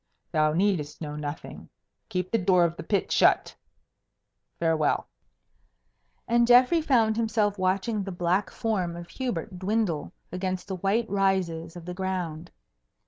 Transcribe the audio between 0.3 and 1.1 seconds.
"Thou needest